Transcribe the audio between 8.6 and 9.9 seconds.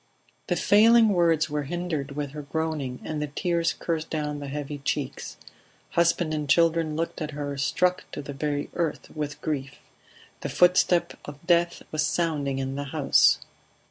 earth with grief.